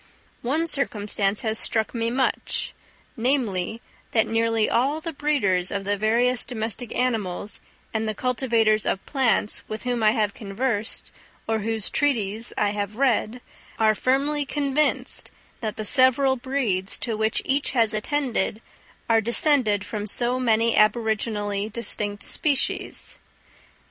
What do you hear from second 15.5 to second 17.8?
that the several breeds to which each